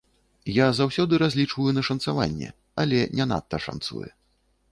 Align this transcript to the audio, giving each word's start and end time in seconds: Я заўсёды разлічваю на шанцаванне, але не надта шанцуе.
Я 0.53 0.67
заўсёды 0.77 1.19
разлічваю 1.23 1.75
на 1.75 1.83
шанцаванне, 1.91 2.49
але 2.85 2.99
не 3.19 3.25
надта 3.35 3.55
шанцуе. 3.69 4.09